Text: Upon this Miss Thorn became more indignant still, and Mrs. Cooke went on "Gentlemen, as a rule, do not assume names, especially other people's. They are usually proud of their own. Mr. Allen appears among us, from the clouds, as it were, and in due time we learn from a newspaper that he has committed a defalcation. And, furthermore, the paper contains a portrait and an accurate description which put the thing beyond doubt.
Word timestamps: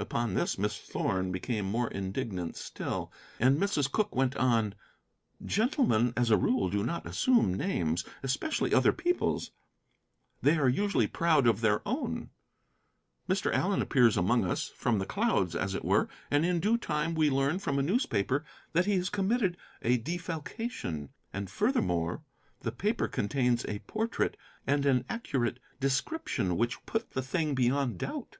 Upon 0.00 0.34
this 0.34 0.58
Miss 0.58 0.76
Thorn 0.76 1.30
became 1.30 1.64
more 1.64 1.86
indignant 1.88 2.56
still, 2.56 3.12
and 3.38 3.58
Mrs. 3.60 3.88
Cooke 3.88 4.12
went 4.12 4.34
on 4.36 4.74
"Gentlemen, 5.46 6.12
as 6.16 6.30
a 6.30 6.36
rule, 6.36 6.68
do 6.68 6.82
not 6.82 7.06
assume 7.06 7.54
names, 7.54 8.04
especially 8.20 8.74
other 8.74 8.92
people's. 8.92 9.52
They 10.42 10.56
are 10.58 10.68
usually 10.68 11.06
proud 11.06 11.46
of 11.46 11.60
their 11.60 11.80
own. 11.86 12.30
Mr. 13.28 13.52
Allen 13.52 13.80
appears 13.80 14.16
among 14.16 14.44
us, 14.44 14.68
from 14.70 14.98
the 14.98 15.06
clouds, 15.06 15.54
as 15.54 15.76
it 15.76 15.84
were, 15.84 16.08
and 16.28 16.44
in 16.44 16.58
due 16.58 16.76
time 16.76 17.14
we 17.14 17.30
learn 17.30 17.60
from 17.60 17.78
a 17.78 17.82
newspaper 17.82 18.44
that 18.72 18.86
he 18.86 18.96
has 18.96 19.08
committed 19.08 19.56
a 19.80 19.96
defalcation. 19.96 21.10
And, 21.32 21.48
furthermore, 21.48 22.24
the 22.62 22.72
paper 22.72 23.06
contains 23.06 23.64
a 23.66 23.78
portrait 23.78 24.36
and 24.66 24.84
an 24.84 25.04
accurate 25.08 25.60
description 25.78 26.56
which 26.56 26.84
put 26.84 27.12
the 27.12 27.22
thing 27.22 27.54
beyond 27.54 27.98
doubt. 27.98 28.38